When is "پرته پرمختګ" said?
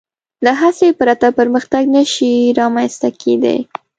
0.99-1.83